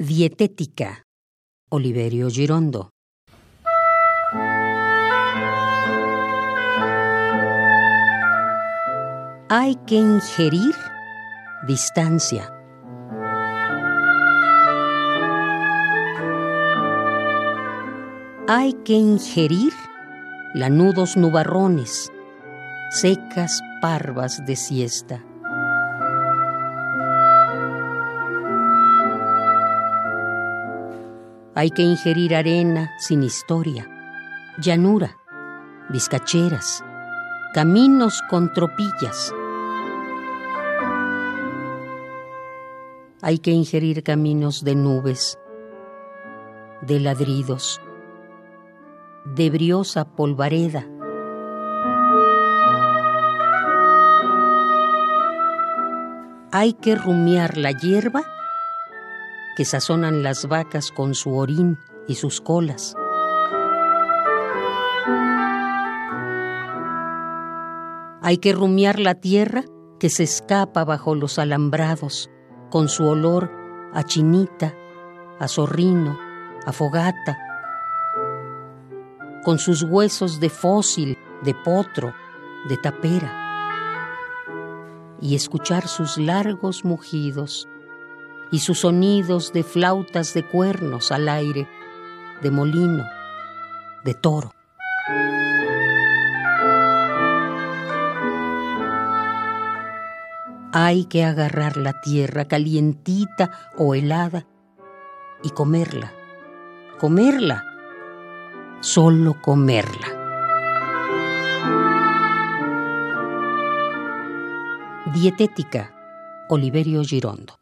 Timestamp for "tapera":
82.76-83.32